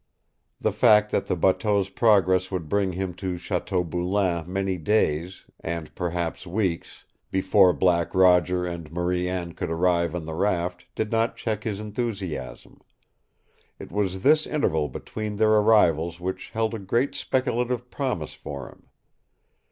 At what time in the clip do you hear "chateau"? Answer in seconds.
3.37-3.83